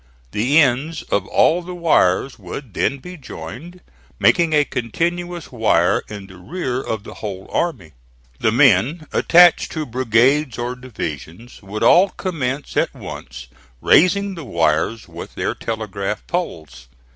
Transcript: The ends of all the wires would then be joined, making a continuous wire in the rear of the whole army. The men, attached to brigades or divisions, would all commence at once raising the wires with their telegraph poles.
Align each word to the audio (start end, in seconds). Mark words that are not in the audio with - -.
The 0.31 0.57
ends 0.59 1.03
of 1.11 1.27
all 1.27 1.61
the 1.61 1.75
wires 1.75 2.39
would 2.39 2.73
then 2.73 2.97
be 2.97 3.17
joined, 3.17 3.81
making 4.19 4.51
a 4.51 4.65
continuous 4.65 5.51
wire 5.51 6.01
in 6.09 6.25
the 6.25 6.37
rear 6.37 6.81
of 6.81 7.03
the 7.03 7.13
whole 7.13 7.47
army. 7.53 7.91
The 8.39 8.51
men, 8.51 9.05
attached 9.13 9.71
to 9.73 9.85
brigades 9.85 10.57
or 10.57 10.75
divisions, 10.75 11.61
would 11.61 11.83
all 11.83 12.09
commence 12.09 12.75
at 12.75 12.95
once 12.95 13.45
raising 13.79 14.33
the 14.33 14.43
wires 14.43 15.07
with 15.07 15.35
their 15.35 15.53
telegraph 15.53 16.25
poles. 16.25 16.87